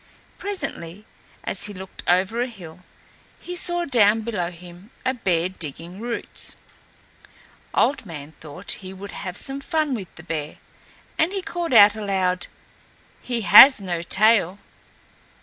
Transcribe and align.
Presently, 0.39 1.05
as 1.43 1.65
he 1.65 1.75
looked 1.75 2.03
over 2.07 2.41
a 2.41 2.47
hill 2.47 2.79
he 3.39 3.55
saw 3.55 3.85
down 3.85 4.21
below 4.21 4.49
him 4.49 4.89
a 5.05 5.13
bear 5.13 5.47
digging 5.47 5.99
roots. 5.99 6.55
Old 7.75 8.03
Man 8.03 8.31
thought 8.39 8.71
he 8.81 8.93
would 8.93 9.11
have 9.11 9.37
some 9.37 9.61
fun 9.61 9.93
with 9.93 10.07
the 10.15 10.23
bear, 10.23 10.57
and 11.19 11.31
he 11.31 11.43
called 11.43 11.71
out 11.71 11.95
aloud, 11.95 12.47
"He 13.21 13.41
has 13.41 13.79
no 13.79 14.01
tail." 14.01 14.57